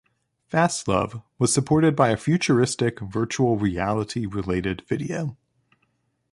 [0.51, 5.37] "Fastlove" was supported by a futuristic virtual reality-related video.